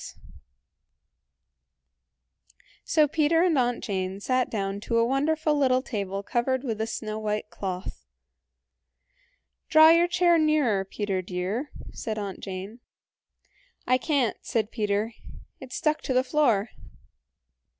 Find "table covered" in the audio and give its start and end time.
5.83-6.63